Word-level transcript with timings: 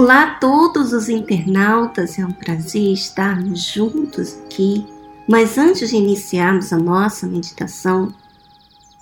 Olá 0.00 0.22
a 0.22 0.34
todos 0.36 0.94
os 0.94 1.10
internautas, 1.10 2.18
é 2.18 2.24
um 2.24 2.32
prazer 2.32 2.90
estarmos 2.90 3.62
juntos 3.62 4.38
aqui. 4.46 4.86
Mas 5.28 5.58
antes 5.58 5.90
de 5.90 5.96
iniciarmos 5.96 6.72
a 6.72 6.78
nossa 6.78 7.26
meditação, 7.26 8.10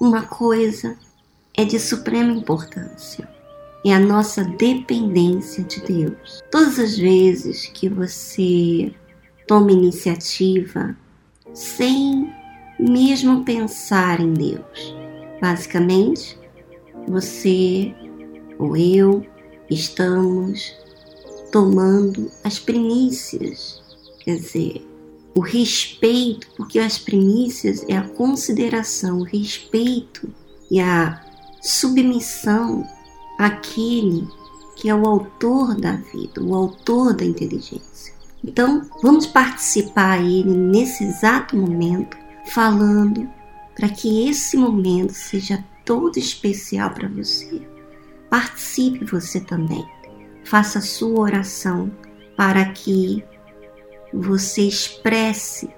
uma 0.01 0.23
coisa 0.23 0.97
é 1.57 1.65
de 1.65 1.79
suprema 1.79 2.33
importância: 2.33 3.29
é 3.87 3.95
a 3.95 4.01
nossa 4.01 4.43
dependência 4.43 5.63
de 5.63 5.81
Deus. 5.83 6.43
Todas 6.51 6.81
as 6.81 6.99
vezes 6.99 7.67
que 7.67 7.89
você 7.89 8.93
toma 9.47 9.71
iniciativa 9.71 10.97
sem 11.55 12.29
mesmo 12.77 13.45
pensar 13.45 14.19
em 14.19 14.35
Deus, 14.35 14.97
basicamente, 15.41 16.37
você 17.07 17.95
ou 18.59 18.77
eu 18.77 19.25
estamos 19.71 20.88
tomando 21.51 22.31
as 22.45 22.59
primícias, 22.59 23.83
quer 24.21 24.37
dizer, 24.37 24.87
o 25.35 25.41
respeito, 25.41 26.49
porque 26.57 26.79
as 26.79 26.99
primícias 26.99 27.85
é 27.89 27.97
a 27.97 28.09
consideração, 28.09 29.21
o 29.21 29.25
respeito 29.25 30.29
e 30.71 30.81
a 30.81 31.25
submissão 31.61 32.85
àquele 33.39 34.27
que 34.77 34.89
é 34.89 34.95
o 34.95 35.07
autor 35.07 35.75
da 35.75 35.93
vida, 35.93 36.41
o 36.41 36.55
autor 36.55 37.13
da 37.13 37.25
inteligência. 37.25 38.15
Então, 38.45 38.89
vamos 39.03 39.27
participar 39.27 40.21
ele 40.23 40.55
nesse 40.55 41.05
exato 41.05 41.57
momento, 41.57 42.17
falando 42.53 43.29
para 43.75 43.89
que 43.89 44.29
esse 44.29 44.57
momento 44.57 45.13
seja 45.13 45.65
todo 45.85 46.17
especial 46.17 46.91
para 46.91 47.09
você. 47.09 47.63
Participe 48.31 49.05
você 49.05 49.41
também. 49.41 49.85
Faça 50.49 50.81
sua 50.81 51.21
oração 51.21 51.91
para 52.35 52.65
que 52.73 53.23
você 54.11 54.63
expresse 54.63 55.69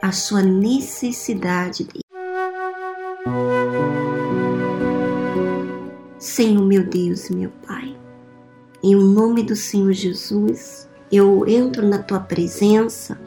a 0.00 0.12
sua 0.12 0.42
necessidade 0.42 1.82
dele. 1.82 2.04
Senhor 6.20 6.64
meu 6.64 6.84
Deus 6.84 7.28
e 7.28 7.34
meu 7.34 7.50
Pai, 7.66 7.96
em 8.80 8.94
nome 8.94 9.42
do 9.42 9.56
Senhor 9.56 9.92
Jesus, 9.92 10.88
eu 11.10 11.44
entro 11.44 11.84
na 11.84 12.00
tua 12.00 12.20
presença 12.20 13.18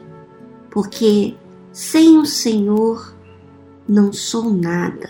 porque 0.72 1.36
sem 1.74 2.18
o 2.18 2.26
Senhor 2.26 3.14
não 3.86 4.14
sou 4.14 4.50
nada. 4.50 5.10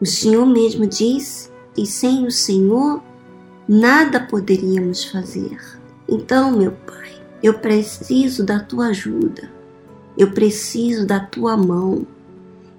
O 0.00 0.06
Senhor 0.06 0.46
mesmo 0.46 0.86
disse 0.86 1.50
e 1.76 1.84
sem 1.84 2.24
o 2.24 2.30
Senhor 2.30 3.02
nada 3.72 4.18
poderíamos 4.18 5.04
fazer. 5.04 5.56
Então, 6.08 6.50
meu 6.50 6.72
Pai, 6.72 7.22
eu 7.40 7.54
preciso 7.54 8.44
da 8.44 8.58
tua 8.58 8.88
ajuda, 8.88 9.48
eu 10.18 10.32
preciso 10.32 11.06
da 11.06 11.20
tua 11.20 11.56
mão, 11.56 12.04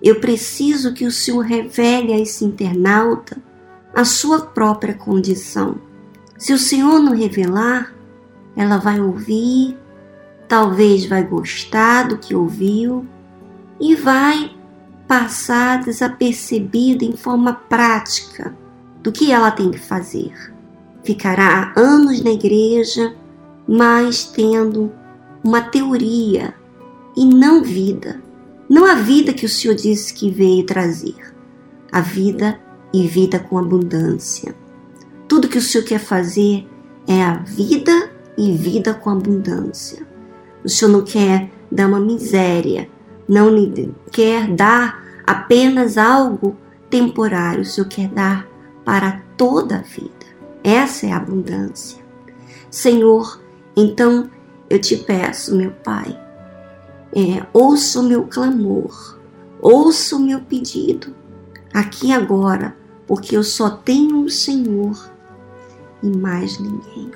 eu 0.04 0.20
preciso 0.20 0.94
que 0.94 1.06
o 1.06 1.12
Senhor 1.12 1.46
revele 1.46 2.12
a 2.12 2.20
esse 2.20 2.44
internauta 2.44 3.38
a 3.96 4.04
sua 4.04 4.42
própria 4.42 4.94
condição. 4.94 5.78
Se 6.38 6.52
o 6.52 6.58
Senhor 6.58 7.00
não 7.00 7.16
revelar, 7.16 7.94
ela 8.54 8.76
vai 8.76 9.00
ouvir, 9.00 9.78
talvez 10.46 11.06
vai 11.06 11.24
gostar 11.24 12.10
do 12.10 12.18
que 12.18 12.36
ouviu 12.36 13.08
e 13.80 13.96
vai 13.96 14.54
passar 15.08 15.86
desapercebida 15.86 17.06
em 17.06 17.16
forma 17.16 17.54
prática 17.54 18.54
do 19.02 19.10
que 19.10 19.32
ela 19.32 19.52
tem 19.52 19.72
que 19.72 19.80
fazer. 19.80 20.51
Ficará 21.04 21.74
anos 21.76 22.22
na 22.22 22.32
igreja, 22.32 23.16
mas 23.68 24.26
tendo 24.26 24.92
uma 25.44 25.62
teoria 25.62 26.54
e 27.16 27.26
não 27.26 27.64
vida. 27.64 28.22
Não 28.70 28.86
a 28.86 28.96
vida 28.96 29.34
que 29.34 29.46
o 29.46 29.50
Senhor 29.50 29.76
disse 29.76 30.14
que 30.14 30.30
veio 30.30 30.66
trazer, 30.66 31.16
a 31.92 32.00
vida 32.00 32.60
e 32.94 33.06
vida 33.08 33.40
com 33.40 33.58
abundância. 33.58 34.56
Tudo 35.28 35.48
que 35.48 35.58
o 35.58 35.62
Senhor 35.62 35.84
quer 35.84 36.00
fazer 36.00 36.68
é 37.08 37.22
a 37.24 37.36
vida 37.38 38.12
e 38.38 38.52
vida 38.54 38.94
com 38.94 39.10
abundância. 39.10 40.06
O 40.64 40.70
Senhor 40.70 40.92
não 40.92 41.04
quer 41.04 41.52
dar 41.72 41.88
uma 41.88 42.00
miséria, 42.00 42.90
não 43.28 43.50
quer 44.12 44.48
dar 44.54 45.04
apenas 45.26 45.98
algo 45.98 46.56
temporário, 46.90 47.62
o 47.62 47.66
Senhor 47.66 47.88
quer 47.88 48.08
dar 48.10 48.48
para 48.84 49.22
toda 49.38 49.78
a 49.78 49.82
vida. 49.82 50.21
Essa 50.64 51.08
é 51.08 51.12
a 51.12 51.18
abundância. 51.18 52.02
Senhor, 52.70 53.42
então 53.76 54.30
eu 54.70 54.80
te 54.80 54.96
peço, 54.96 55.56
meu 55.56 55.72
Pai, 55.72 56.18
é, 57.14 57.46
ouça 57.52 58.00
o 58.00 58.04
meu 58.04 58.26
clamor, 58.28 59.20
ouça 59.60 60.16
o 60.16 60.20
meu 60.20 60.40
pedido, 60.42 61.14
aqui 61.74 62.12
agora, 62.14 62.76
porque 63.06 63.36
eu 63.36 63.44
só 63.44 63.70
tenho 63.70 64.24
o 64.24 64.30
Senhor 64.30 65.12
e 66.02 66.10
mais 66.10 66.58
ninguém. 66.60 67.12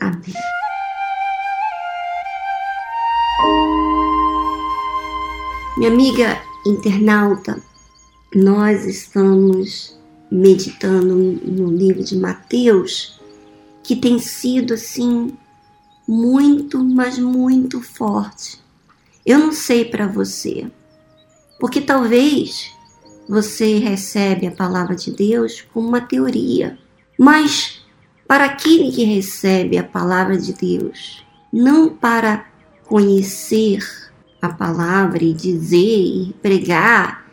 Amém. 0.00 0.34
Minha 5.78 5.90
amiga 5.90 6.40
internauta, 6.66 7.62
nós 8.34 8.86
estamos 8.86 9.96
meditando 10.30 11.14
no 11.14 11.70
livro 11.70 12.02
de 12.02 12.16
Mateus, 12.16 13.20
que 13.82 13.94
tem 13.94 14.18
sido 14.18 14.74
assim 14.74 15.32
muito, 16.06 16.82
mas 16.82 17.18
muito 17.18 17.80
forte. 17.80 18.60
Eu 19.24 19.38
não 19.38 19.52
sei 19.52 19.84
para 19.84 20.06
você, 20.06 20.70
porque 21.58 21.80
talvez 21.80 22.72
você 23.28 23.78
recebe 23.78 24.46
a 24.46 24.52
palavra 24.52 24.94
de 24.94 25.10
Deus 25.10 25.64
como 25.72 25.88
uma 25.88 26.00
teoria, 26.00 26.78
mas 27.18 27.84
para 28.26 28.44
aquele 28.44 28.90
que 28.92 29.04
recebe 29.04 29.78
a 29.78 29.84
palavra 29.84 30.36
de 30.36 30.52
Deus, 30.52 31.24
não 31.52 31.88
para 31.88 32.46
conhecer 32.84 33.80
a 34.40 34.48
palavra 34.48 35.22
e 35.24 35.32
dizer 35.32 35.76
e 35.76 36.34
pregar 36.40 37.26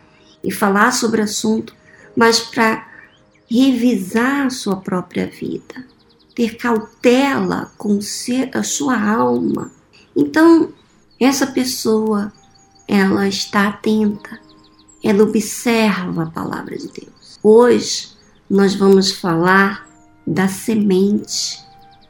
e 0.44 0.52
falar 0.52 0.92
sobre 0.92 1.22
o 1.22 1.24
assunto, 1.24 1.76
mas 2.16 2.40
para 2.40 2.88
revisar 3.50 4.48
a 4.48 4.50
sua 4.50 4.78
própria 4.78 5.28
vida, 5.28 5.86
ter 6.36 6.56
cautela 6.58 7.72
com 7.78 8.00
a 8.54 8.64
sua 8.64 9.00
alma. 9.00 9.72
Então, 10.16 10.74
essa 11.20 11.48
pessoa, 11.48 12.32
ela 12.88 13.28
está 13.28 13.68
atenta, 13.68 14.40
ela 15.04 15.24
observa 15.24 16.24
a 16.24 16.32
palavra 16.32 16.78
de 16.78 16.88
Deus. 16.88 17.40
Hoje 17.44 18.10
nós 18.50 18.76
vamos 18.76 19.12
falar 19.12 19.88
da 20.26 20.48
semente 20.48 21.62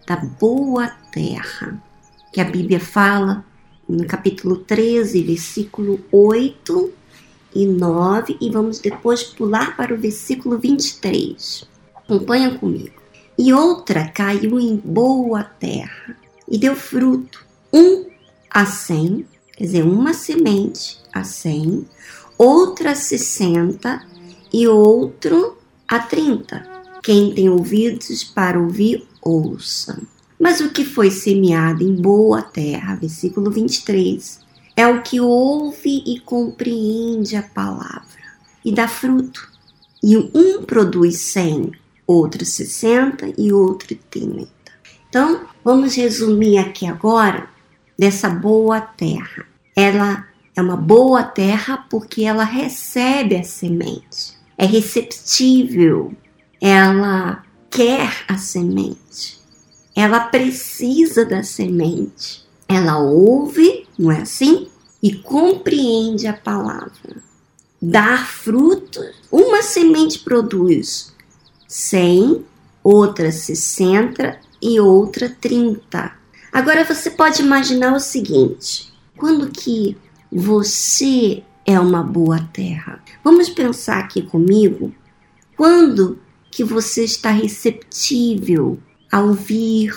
da 0.06 0.18
boa 0.18 0.88
terra, 1.12 1.82
que 2.32 2.42
a 2.42 2.46
Bíblia 2.46 2.80
fala 2.80 3.46
no 3.88 4.06
capítulo 4.06 4.58
13, 4.58 5.24
versículo 5.24 6.00
8 6.12 7.03
e 7.56 7.66
9 7.66 8.38
e 8.40 8.50
vamos 8.50 8.80
depois 8.80 9.24
pular 9.24 9.76
para 9.76 9.94
o 9.94 9.98
versículo 9.98 10.58
23. 10.58 11.66
Acompanha 11.96 12.58
comigo. 12.58 13.02
E 13.38 13.52
outra 13.54 14.08
caiu 14.10 14.60
em 14.60 14.76
boa 14.78 15.44
terra 15.44 16.16
e 16.48 16.58
deu 16.58 16.76
fruto, 16.76 17.46
um 17.72 18.06
a 18.50 18.66
cem, 18.66 19.26
quer 19.58 19.64
dizer, 19.64 19.84
uma 19.84 20.14
semente 20.14 21.00
a 21.12 21.24
cem, 21.24 21.86
outra 22.38 22.92
a 22.92 22.96
sessenta 22.96 24.06
e 24.52 24.68
outro 24.68 25.58
a 25.88 26.00
trinta. 26.00 26.68
Quem 27.02 27.34
tem 27.34 27.50
ouvidos 27.50 28.24
para 28.24 28.60
ouvir, 28.60 29.08
ouça. 29.22 30.00
Mas 30.40 30.60
o 30.60 30.70
que 30.70 30.86
foi 30.86 31.10
semeado 31.10 31.84
em 31.84 31.96
boa 31.96 32.42
terra, 32.42 32.96
versículo 32.96 33.50
23, 33.50 34.43
é 34.76 34.88
o 34.88 35.02
que 35.02 35.20
ouve 35.20 36.04
e 36.06 36.20
compreende 36.20 37.36
a 37.36 37.44
palavra 37.44 38.24
e 38.64 38.72
dá 38.72 38.88
fruto. 38.88 39.52
E 40.02 40.18
um 40.18 40.64
produz 40.64 41.22
cem, 41.32 41.72
outro 42.06 42.46
sessenta 42.46 43.32
e 43.38 43.54
outro 43.54 43.96
trinta. 44.10 44.52
Então, 45.08 45.42
vamos 45.64 45.96
resumir 45.96 46.58
aqui 46.58 46.86
agora 46.86 47.48
dessa 47.98 48.30
boa 48.30 48.82
terra. 48.82 49.46
Ela 49.76 50.28
é 50.56 50.62
uma 50.62 50.76
boa 50.76 51.24
terra 51.24 51.86
porque 51.90 52.24
ela 52.24 52.44
recebe 52.44 53.36
a 53.36 53.44
semente, 53.44 54.38
é 54.58 54.66
receptível, 54.66 56.14
ela 56.62 57.44
quer 57.70 58.24
a 58.28 58.38
semente, 58.38 59.40
ela 59.96 60.20
precisa 60.20 61.26
da 61.26 61.44
semente, 61.44 62.44
ela 62.68 63.00
ouve 63.00 63.83
não 63.98 64.12
é 64.12 64.22
assim? 64.22 64.68
E 65.02 65.14
compreende 65.16 66.28
a 66.28 66.34
palavra. 66.34 67.18
Dar 67.82 68.28
frutos, 68.28 69.14
uma 69.32 69.62
semente 69.62 70.20
produz 70.20 71.14
cem, 71.68 72.46
outra 72.84 73.32
sessenta 73.32 74.40
e 74.62 74.80
outra 74.80 75.28
30. 75.28 76.12
Agora 76.52 76.86
você 76.86 77.10
pode 77.10 77.42
imaginar 77.42 77.94
o 77.94 78.00
seguinte: 78.00 78.94
quando 79.18 79.50
que 79.50 79.98
você 80.32 81.44
é 81.66 81.80
uma 81.80 82.04
boa 82.04 82.40
terra? 82.54 83.04
Vamos 83.24 83.50
pensar 83.50 84.00
aqui 84.00 84.22
comigo. 84.22 84.94
Quando 85.58 86.20
que 86.52 86.64
você 86.64 87.04
está 87.04 87.32
receptível 87.32 88.78
a 89.12 89.22
ouvir? 89.22 89.94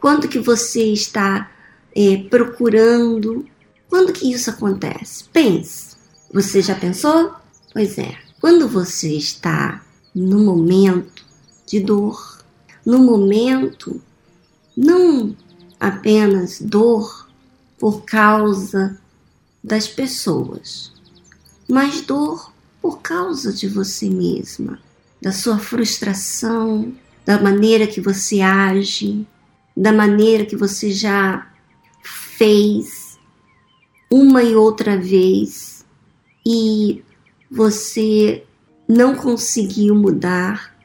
Quando 0.00 0.28
que 0.28 0.38
você 0.38 0.92
está 0.92 1.50
é, 1.96 2.18
procurando? 2.28 3.46
Quando 3.88 4.12
que 4.12 4.30
isso 4.30 4.50
acontece? 4.50 5.24
Pense. 5.32 5.96
Você 6.32 6.60
já 6.60 6.74
pensou? 6.74 7.34
Pois 7.72 7.96
é. 7.96 8.14
Quando 8.38 8.68
você 8.68 9.16
está 9.16 9.82
no 10.14 10.44
momento 10.44 11.24
de 11.66 11.80
dor, 11.80 12.44
no 12.84 12.98
momento 12.98 14.00
não 14.76 15.34
apenas 15.80 16.60
dor 16.60 17.28
por 17.78 18.04
causa 18.04 18.98
das 19.64 19.88
pessoas, 19.88 20.92
mas 21.68 22.02
dor 22.02 22.52
por 22.80 23.00
causa 23.00 23.52
de 23.52 23.68
você 23.68 24.08
mesma, 24.08 24.78
da 25.20 25.32
sua 25.32 25.58
frustração, 25.58 26.94
da 27.24 27.40
maneira 27.40 27.86
que 27.86 28.00
você 28.00 28.40
age, 28.40 29.26
da 29.76 29.92
maneira 29.92 30.44
que 30.44 30.54
você 30.54 30.92
já 30.92 31.50
fez 32.36 33.18
uma 34.10 34.42
e 34.42 34.54
outra 34.54 34.98
vez 34.98 35.84
e 36.44 37.02
você 37.50 38.44
não 38.86 39.14
conseguiu 39.14 39.94
mudar, 39.94 40.76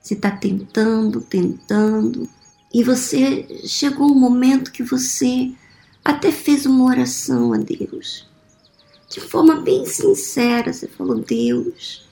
você 0.00 0.14
está 0.14 0.30
tentando, 0.30 1.20
tentando, 1.20 2.28
e 2.74 2.82
você 2.82 3.46
chegou 3.64 4.10
um 4.10 4.18
momento 4.18 4.72
que 4.72 4.82
você 4.82 5.52
até 6.04 6.32
fez 6.32 6.66
uma 6.66 6.84
oração 6.84 7.52
a 7.52 7.58
Deus. 7.58 8.28
De 9.08 9.20
forma 9.20 9.60
bem 9.60 9.86
sincera, 9.86 10.72
você 10.72 10.88
falou: 10.88 11.18
Deus, 11.18 12.08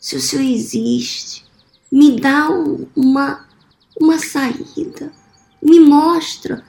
se 0.00 0.16
o 0.16 0.20
Senhor 0.20 0.44
existe, 0.44 1.44
me 1.90 2.20
dá 2.20 2.48
uma, 2.94 3.48
uma 4.00 4.18
saída, 4.18 5.12
me 5.62 5.80
mostra. 5.80 6.64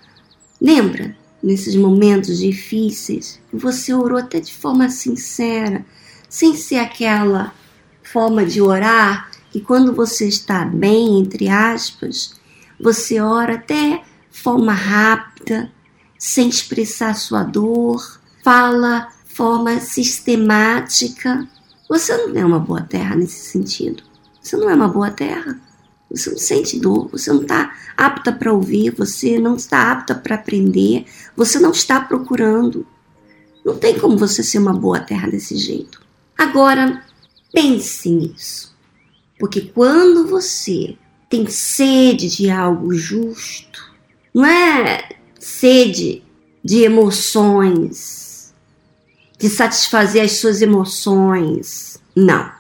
Lembra, 0.60 1.16
nesses 1.44 1.76
momentos 1.76 2.40
difíceis, 2.40 3.40
você 3.52 3.94
orou 3.94 4.18
até 4.18 4.40
de 4.40 4.54
forma 4.54 4.90
sincera, 4.90 5.86
sem 6.30 6.56
ser 6.56 6.78
aquela 6.78 7.54
forma 8.02 8.46
de 8.46 8.62
orar 8.62 9.30
que 9.52 9.60
quando 9.60 9.94
você 9.94 10.28
está 10.28 10.66
bem, 10.66 11.20
entre 11.20 11.50
aspas, 11.50 12.34
você 12.80 13.20
ora 13.20 13.56
até 13.56 14.02
forma 14.32 14.74
rápida, 14.74 15.72
sem 16.18 16.48
expressar 16.48 17.16
sua 17.16 17.44
dor, 17.44 18.20
fala 18.44 19.10
forma 19.26 19.80
sistemática. 19.80 21.48
Você 21.90 22.16
não 22.18 22.36
é 22.36 22.46
uma 22.46 22.60
boa 22.60 22.82
terra 22.82 23.16
nesse 23.16 23.52
sentido. 23.52 24.04
Você 24.42 24.58
não 24.58 24.70
é 24.70 24.74
uma 24.74 24.88
boa 24.88 25.12
terra. 25.12 25.60
Você 26.14 26.30
não 26.30 26.38
sente 26.38 26.80
dor, 26.80 27.10
você 27.12 27.32
não 27.32 27.42
está 27.42 27.76
apta 27.98 28.32
para 28.32 28.54
ouvir, 28.54 28.92
você 28.92 29.40
não 29.40 29.56
está 29.56 29.92
apta 29.92 30.14
para 30.14 30.36
aprender, 30.36 31.06
você 31.36 31.60
não 31.60 31.72
está 31.72 32.00
procurando. 32.00 32.86
Não 33.66 33.78
tem 33.78 33.98
como 33.98 34.18
você 34.18 34.44
ser 34.44 34.60
uma 34.60 34.74
boa 34.74 35.00
terra 35.00 35.28
desse 35.28 35.58
jeito. 35.58 36.02
Agora, 36.38 37.04
pense 37.52 38.10
nisso. 38.10 38.76
Porque 39.40 39.62
quando 39.62 40.28
você 40.28 40.96
tem 41.30 41.48
sede 41.48 42.30
de 42.30 42.50
algo 42.52 42.94
justo, 42.94 43.92
não 44.34 44.46
é 44.46 45.10
sede 45.40 46.24
de 46.64 46.84
emoções, 46.84 48.54
de 49.40 49.50
satisfazer 49.50 50.24
as 50.24 50.34
suas 50.34 50.62
emoções. 50.62 51.98
Não. 52.16 52.52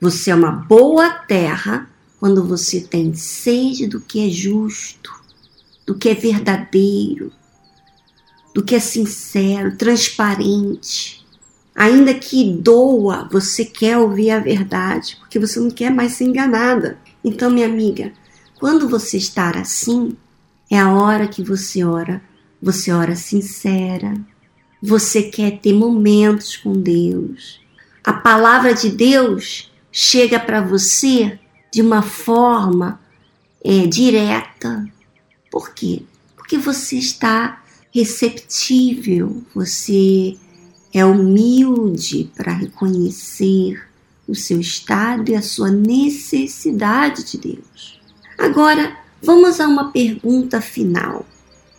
Você 0.00 0.30
é 0.30 0.34
uma 0.34 0.50
boa 0.50 1.10
terra 1.10 1.90
quando 2.18 2.44
você 2.44 2.80
tem 2.80 3.14
sede 3.14 3.86
do 3.86 4.00
que 4.00 4.26
é 4.26 4.30
justo, 4.30 5.12
do 5.86 5.94
que 5.94 6.08
é 6.08 6.14
verdadeiro, 6.14 7.32
do 8.54 8.64
que 8.64 8.74
é 8.74 8.80
sincero, 8.80 9.76
transparente. 9.76 11.24
Ainda 11.74 12.14
que 12.14 12.52
doa, 12.52 13.28
você 13.30 13.64
quer 13.64 13.98
ouvir 13.98 14.30
a 14.30 14.40
verdade, 14.40 15.16
porque 15.20 15.38
você 15.38 15.60
não 15.60 15.70
quer 15.70 15.90
mais 15.90 16.12
ser 16.12 16.24
enganada. 16.24 16.98
Então, 17.22 17.50
minha 17.50 17.66
amiga, 17.66 18.12
quando 18.58 18.88
você 18.88 19.18
estar 19.18 19.56
assim, 19.56 20.16
é 20.70 20.78
a 20.78 20.92
hora 20.92 21.28
que 21.28 21.42
você 21.42 21.84
ora, 21.84 22.22
você 22.62 22.90
ora 22.90 23.14
sincera, 23.14 24.14
você 24.82 25.22
quer 25.22 25.58
ter 25.58 25.74
momentos 25.74 26.56
com 26.56 26.72
Deus. 26.72 27.60
A 28.02 28.12
palavra 28.12 28.72
de 28.72 28.88
Deus 28.88 29.70
chega 29.92 30.40
para 30.40 30.60
você 30.60 31.38
de 31.72 31.82
uma 31.82 32.02
forma 32.02 33.00
é, 33.64 33.86
direta. 33.86 34.88
Por 35.50 35.70
quê? 35.70 36.02
Porque 36.36 36.58
você 36.58 36.96
está 36.96 37.62
receptível, 37.92 39.42
você 39.54 40.36
é 40.92 41.04
humilde 41.04 42.30
para 42.36 42.52
reconhecer 42.52 43.82
o 44.28 44.34
seu 44.34 44.60
estado 44.60 45.30
e 45.30 45.34
a 45.34 45.42
sua 45.42 45.70
necessidade 45.70 47.24
de 47.24 47.38
Deus. 47.38 48.00
Agora, 48.38 48.96
vamos 49.22 49.60
a 49.60 49.68
uma 49.68 49.90
pergunta 49.90 50.60
final. 50.60 51.26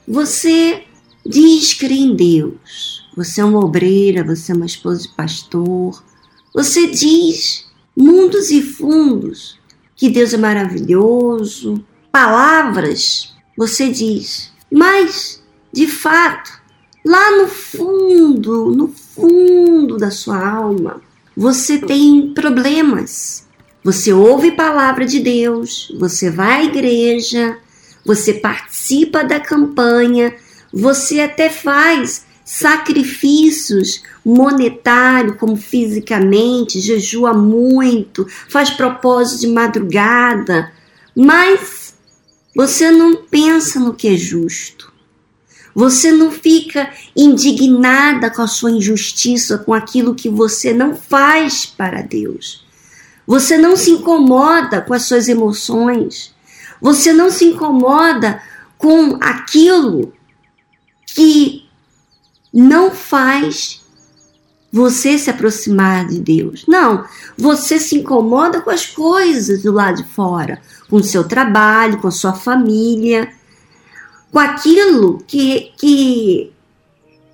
Você 0.08 0.84
diz 1.26 1.74
crer 1.74 1.92
em 1.92 2.16
Deus. 2.16 3.06
Você 3.16 3.42
é 3.42 3.46
uma 3.46 3.64
obreira, 3.64 4.24
você 4.24 4.52
é 4.52 4.56
uma 4.56 4.66
esposa 4.66 5.04
de 5.04 5.10
pastor. 5.10 6.04
Você 6.54 6.88
diz 6.88 7.66
mundos 7.96 8.52
e 8.52 8.62
fundos 8.62 9.58
que 9.98 10.10
Deus 10.10 10.34
é 10.34 10.38
maravilhoso. 10.38 11.84
Palavras 12.12 13.36
você 13.58 13.90
diz. 13.90 14.52
Mas, 14.72 15.44
de 15.74 15.88
fato, 15.88 16.52
lá 17.04 17.38
no 17.38 17.48
fundo, 17.48 18.70
no 18.70 18.88
fundo 18.88 19.98
da 19.98 20.12
sua 20.12 20.48
alma, 20.48 21.02
você 21.36 21.80
tem 21.80 22.34
problemas. 22.34 23.48
Você 23.84 24.14
ouve 24.14 24.52
palavra 24.52 25.06
de 25.06 25.20
Deus, 25.20 25.92
você 25.98 26.30
vai 26.30 26.62
à 26.62 26.64
igreja, 26.66 27.58
você 28.06 28.34
participa 28.34 29.24
da 29.24 29.40
campanha, 29.40 30.36
você 30.72 31.22
até 31.22 31.50
faz 31.50 32.26
sacrifícios 32.44 34.04
monetário 34.28 35.38
como 35.38 35.56
fisicamente, 35.56 36.82
jejua 36.82 37.34
muito, 37.34 38.28
faz 38.50 38.70
propósito 38.70 39.42
de 39.42 39.48
madrugada, 39.48 40.72
mas 41.16 41.96
você 42.54 42.92
não 42.92 43.24
pensa 43.24 43.80
no 43.80 43.94
que 43.94 44.10
é 44.10 44.18
justo. 44.18 44.92
Você 45.74 46.12
não 46.12 46.32
fica 46.32 46.92
indignada 47.16 48.30
com 48.30 48.42
a 48.42 48.48
sua 48.48 48.72
injustiça, 48.72 49.60
com 49.60 49.74
aquilo 49.74 50.16
que 50.16 50.28
você 50.28 50.74
não 50.74 50.96
faz 50.96 51.66
para 51.66 52.02
Deus. 52.02 52.66
Você 53.26 53.58
não 53.58 53.78
se 53.78 53.92
incomoda 53.92 54.82
com 54.82 54.94
as 54.94 55.04
suas 55.04 55.30
emoções. 55.30 56.34
Você 56.82 57.14
não 57.14 57.30
se 57.30 57.46
incomoda 57.46 58.42
com 58.78 59.18
aquilo 59.22 60.12
que 61.06 61.64
não 62.52 62.92
faz 62.92 63.77
você 64.72 65.18
se 65.18 65.30
aproximar 65.30 66.08
de 66.08 66.20
Deus. 66.20 66.66
Não, 66.68 67.06
você 67.38 67.80
se 67.80 67.98
incomoda 67.98 68.62
com 68.62 68.70
as 68.70 68.86
coisas 68.86 69.64
do 69.64 69.72
lado 69.72 69.98
de 69.98 70.04
fora, 70.04 70.62
com 70.90 70.98
o 70.98 71.04
seu 71.04 71.24
trabalho, 71.24 72.00
com 72.00 72.08
a 72.08 72.12
sua 72.12 72.34
família 72.34 73.30
com 74.32 74.40
aquilo 74.40 75.20
que, 75.26 75.72
que, 75.78 76.52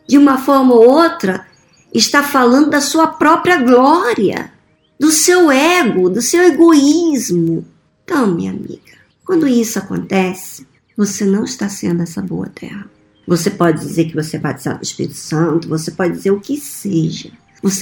de 0.08 0.18
uma 0.18 0.38
forma 0.38 0.74
ou 0.74 0.88
outra, 0.90 1.46
está 1.94 2.24
falando 2.24 2.70
da 2.70 2.82
sua 2.82 3.08
própria 3.08 3.58
glória, 3.58 4.52
do 5.00 5.12
seu 5.12 5.52
ego, 5.52 6.10
do 6.10 6.22
seu 6.22 6.44
egoísmo. 6.44 7.66
Então, 8.04 8.28
minha 8.28 8.52
amiga, 8.52 8.94
quando 9.26 9.48
isso 9.48 9.80
acontece, 9.80 10.68
você 10.96 11.26
não 11.26 11.44
está 11.44 11.68
sendo 11.68 12.04
essa 12.04 12.22
boa 12.22 12.48
terra. 12.48 12.90
Você 13.28 13.50
pode 13.50 13.80
dizer 13.80 14.06
que 14.06 14.16
você 14.16 14.38
é 14.38 14.40
batizado 14.40 14.80
do 14.80 14.84
Espírito 14.84 15.16
Santo, 15.16 15.68
você 15.68 15.92
pode 15.92 16.14
dizer 16.14 16.32
o 16.32 16.40
que 16.40 16.58
seja. 16.58 17.32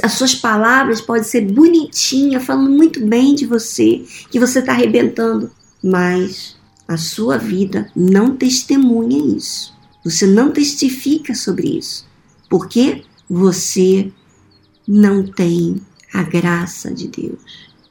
As 0.03 0.13
suas 0.13 0.35
palavras 0.35 1.01
podem 1.01 1.23
ser 1.23 1.41
bonitinhas, 1.41 2.43
falando 2.43 2.69
muito 2.69 3.03
bem 3.03 3.33
de 3.33 3.47
você, 3.47 4.05
que 4.29 4.39
você 4.39 4.59
está 4.59 4.73
arrebentando, 4.73 5.49
mas 5.83 6.55
a 6.87 6.97
sua 6.97 7.37
vida 7.37 7.89
não 7.95 8.35
testemunha 8.35 9.35
isso. 9.35 9.73
Você 10.03 10.27
não 10.27 10.51
testifica 10.51 11.33
sobre 11.33 11.77
isso. 11.77 12.05
Porque 12.49 13.03
você 13.29 14.11
não 14.87 15.23
tem 15.23 15.81
a 16.13 16.21
graça 16.21 16.93
de 16.93 17.07
Deus. 17.07 17.39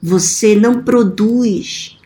Você 0.03 0.55
não 0.55 0.83
produz 0.83 1.97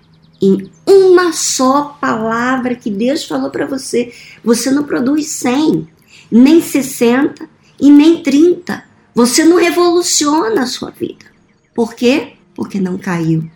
em 0.44 0.70
uma 0.86 1.32
só 1.32 1.96
palavra 2.00 2.74
que 2.74 2.90
Deus 2.90 3.24
falou 3.24 3.50
para 3.50 3.66
você. 3.66 4.12
Você 4.44 4.70
não 4.70 4.84
produz 4.84 5.28
100, 5.28 5.88
nem 6.30 6.60
60 6.60 7.48
e 7.80 7.90
nem 7.90 8.22
30. 8.22 8.84
Você 9.14 9.44
não 9.44 9.56
revoluciona 9.56 10.62
a 10.62 10.66
sua 10.66 10.90
vida. 10.90 11.24
Por 11.74 11.94
quê? 11.94 12.34
Porque 12.54 12.80
não 12.80 12.98
caiu 12.98 13.48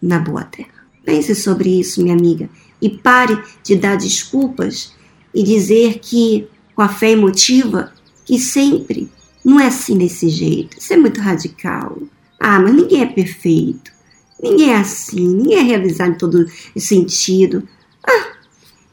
na 0.00 0.18
boa 0.18 0.44
terra. 0.44 0.68
Pense 1.04 1.34
sobre 1.34 1.80
isso, 1.80 2.02
minha 2.02 2.14
amiga, 2.14 2.48
e 2.80 2.88
pare 2.88 3.42
de 3.64 3.74
dar 3.74 3.96
desculpas 3.96 4.92
e 5.34 5.42
dizer 5.42 5.98
que, 6.00 6.46
com 6.74 6.82
a 6.82 6.88
fé 6.88 7.10
emotiva, 7.10 7.92
que 8.24 8.38
sempre 8.38 9.10
não 9.44 9.58
é 9.58 9.66
assim 9.66 9.96
desse 9.96 10.28
jeito. 10.28 10.78
Isso 10.78 10.92
é 10.92 10.96
muito 10.96 11.20
radical. 11.20 11.98
Ah, 12.38 12.60
mas 12.60 12.74
ninguém 12.74 13.02
é 13.02 13.06
perfeito. 13.06 13.90
Ninguém 14.42 14.72
é 14.72 14.76
assim, 14.76 15.26
ninguém 15.26 15.58
é 15.58 15.62
realizado 15.62 16.10
em 16.10 16.18
todo 16.18 16.46
sentido. 16.76 17.66
Ah, 18.06 18.32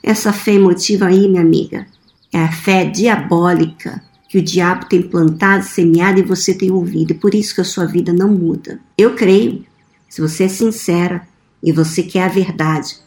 essa 0.01 0.33
fé 0.33 0.53
emotiva 0.53 1.05
aí, 1.05 1.27
minha 1.27 1.41
amiga, 1.41 1.87
é 2.33 2.39
a 2.39 2.51
fé 2.51 2.85
diabólica 2.85 4.03
que 4.27 4.39
o 4.39 4.43
diabo 4.43 4.87
tem 4.87 5.01
plantado, 5.01 5.63
semeado 5.63 6.19
e 6.19 6.23
você 6.23 6.53
tem 6.53 6.71
ouvido. 6.71 7.15
Por 7.15 7.33
isso 7.33 7.55
que 7.55 7.61
a 7.61 7.65
sua 7.65 7.85
vida 7.85 8.11
não 8.11 8.27
muda. 8.27 8.79
Eu 8.97 9.15
creio, 9.15 9.65
se 10.09 10.19
você 10.19 10.43
é 10.43 10.47
sincera 10.49 11.27
e 11.63 11.71
você 11.71 12.03
quer 12.03 12.23
a 12.23 12.27
verdade, 12.27 12.97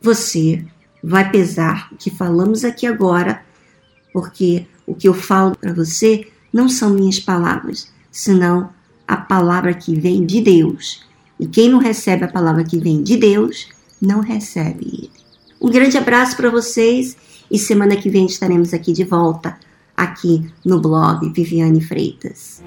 você 0.00 0.64
vai 1.02 1.30
pesar 1.30 1.88
o 1.92 1.96
que 1.96 2.10
falamos 2.10 2.64
aqui 2.64 2.86
agora, 2.86 3.42
porque 4.12 4.66
o 4.86 4.94
que 4.94 5.08
eu 5.08 5.14
falo 5.14 5.56
para 5.56 5.72
você 5.72 6.26
não 6.52 6.68
são 6.68 6.90
minhas 6.90 7.20
palavras, 7.20 7.92
senão 8.10 8.70
a 9.06 9.16
palavra 9.16 9.74
que 9.74 9.98
vem 9.98 10.24
de 10.24 10.40
Deus. 10.40 11.02
E 11.40 11.46
quem 11.46 11.70
não 11.70 11.78
recebe 11.78 12.24
a 12.24 12.28
palavra 12.28 12.62
que 12.62 12.78
vem 12.78 13.02
de 13.02 13.16
Deus, 13.16 13.66
não 14.00 14.20
recebe 14.20 14.84
ele. 14.84 15.10
Um 15.58 15.70
grande 15.70 15.96
abraço 15.96 16.36
para 16.36 16.50
vocês 16.50 17.16
e 17.50 17.58
semana 17.58 17.96
que 17.96 18.10
vem 18.10 18.26
estaremos 18.26 18.74
aqui 18.74 18.92
de 18.92 19.04
volta, 19.04 19.58
aqui 19.96 20.46
no 20.62 20.78
blog 20.80 21.30
Viviane 21.30 21.80
Freitas. 21.80 22.62